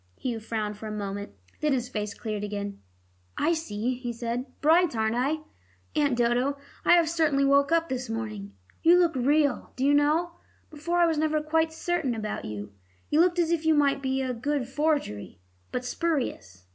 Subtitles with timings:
[0.17, 2.81] Hugh frowned for a moment; then his face cleared again.
[3.37, 4.47] "I see," he said.
[4.59, 5.41] "Bright, aren't I?
[5.95, 8.55] Aunt Dodo, I have certainly woke up this morning.
[8.81, 10.31] You look real, do you know;
[10.71, 12.73] before I was never quite certain about you.
[13.11, 15.39] You looked as if you might be a good forgery,
[15.71, 16.65] but spurious.